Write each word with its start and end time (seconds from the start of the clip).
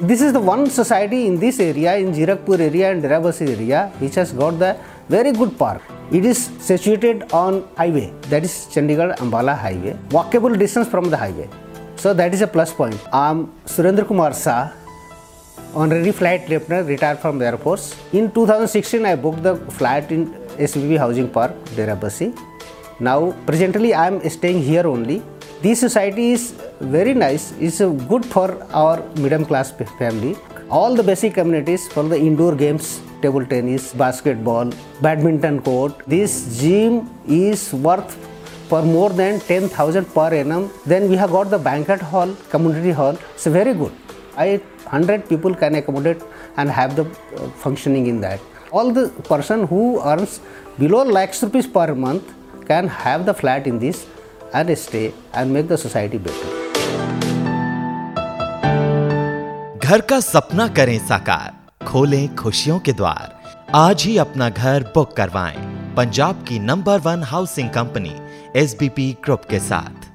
This 0.00 0.20
is 0.20 0.32
the 0.32 0.40
one 0.40 0.68
society 0.68 1.28
in 1.28 1.38
this 1.38 1.60
area, 1.60 1.96
in 1.96 2.12
Zirakpur 2.12 2.58
area 2.58 2.90
and 2.90 3.00
Dera 3.00 3.20
Bassi 3.20 3.46
area, 3.46 3.92
which 4.00 4.16
has 4.16 4.32
got 4.32 4.58
the 4.58 4.76
very 5.08 5.30
good 5.30 5.56
park. 5.56 5.82
It 6.10 6.24
is 6.24 6.50
situated 6.58 7.32
on 7.32 7.68
highway, 7.76 8.12
that 8.22 8.42
is 8.42 8.66
Chandigarh 8.72 9.16
Ambala 9.18 9.56
highway, 9.56 9.96
walkable 10.08 10.58
distance 10.58 10.88
from 10.88 11.10
the 11.10 11.16
highway. 11.16 11.48
So 11.94 12.12
that 12.12 12.34
is 12.34 12.42
a 12.42 12.48
plus 12.48 12.72
point. 12.72 12.98
I 13.12 13.30
am 13.30 13.52
Surendra 13.66 14.04
Kumar 14.04 14.34
Shah, 14.34 14.72
honorary 15.76 16.10
flight 16.10 16.48
lieutenant, 16.48 16.88
retired 16.88 17.20
from 17.20 17.38
the 17.38 17.46
Air 17.46 17.56
Force. 17.56 17.94
In 18.12 18.32
2016, 18.32 19.06
I 19.06 19.14
booked 19.14 19.44
the 19.44 19.54
flat 19.78 20.10
in 20.10 20.32
SBP 20.56 20.98
Housing 20.98 21.30
Park, 21.30 21.52
Dera 21.76 21.94
Bassi. 21.94 22.34
Now, 22.98 23.30
presently, 23.46 23.94
I 23.94 24.08
am 24.08 24.28
staying 24.28 24.60
here 24.60 24.88
only. 24.88 25.22
This 25.64 25.80
society 25.80 26.32
is 26.32 26.42
very 26.94 27.14
nice. 27.14 27.44
It's 27.58 27.78
good 28.10 28.24
for 28.32 28.48
our 28.80 28.96
middle 29.24 29.46
class 29.50 29.70
family. 29.98 30.36
All 30.68 30.94
the 30.94 31.02
basic 31.02 31.38
amenities 31.38 31.88
for 31.88 32.02
the 32.02 32.18
indoor 32.18 32.54
games, 32.54 33.00
table 33.22 33.46
tennis, 33.46 33.94
basketball, 33.94 34.72
badminton 35.00 35.62
court. 35.62 35.94
This 36.06 36.60
gym 36.60 37.08
is 37.26 37.72
worth 37.72 38.12
for 38.68 38.82
more 38.82 39.08
than 39.08 39.40
10,000 39.40 40.04
per 40.12 40.34
annum. 40.34 40.70
Then 40.84 41.08
we 41.08 41.16
have 41.16 41.30
got 41.30 41.48
the 41.48 41.58
banquet 41.58 42.02
hall, 42.02 42.36
community 42.50 42.90
hall. 42.90 43.16
It's 43.32 43.46
very 43.46 43.72
good. 43.72 43.92
I 44.36 44.60
100 44.92 45.30
people 45.30 45.54
can 45.54 45.76
accommodate 45.76 46.20
and 46.58 46.68
have 46.68 46.94
the 46.94 47.06
uh, 47.06 47.48
functioning 47.64 48.06
in 48.06 48.20
that. 48.20 48.38
All 48.70 48.92
the 48.92 49.08
person 49.32 49.66
who 49.66 50.02
earns 50.02 50.40
below 50.78 51.04
lakhs 51.04 51.42
rupees 51.42 51.66
per 51.66 51.94
month 51.94 52.34
can 52.66 52.86
have 52.86 53.24
the 53.24 53.32
flat 53.32 53.66
in 53.66 53.78
this 53.78 54.06
and 54.54 54.70
stay 54.78 55.12
and 55.34 55.52
make 55.56 55.68
the 55.68 55.78
society 55.78 56.18
better. 56.18 56.52
घर 59.78 60.00
का 60.00 60.20
सपना 60.20 60.68
करें 60.68 60.98
साकार, 61.08 61.52
खोलें 61.86 62.34
खुशियों 62.34 62.78
के 62.78 62.92
द्वार। 62.92 63.42
आज 63.74 64.02
ही 64.02 64.18
अपना 64.18 64.48
घर 64.50 64.82
बुक 64.94 65.16
करवाएँ। 65.16 65.56
पंजाब 65.96 66.44
की 66.48 66.58
number 66.58 66.98
one 66.98 67.22
housing 67.22 67.70
company 67.70 68.14
SBP 68.56 69.16
group 69.24 69.44
के 69.44 69.58
साथ। 69.60 70.13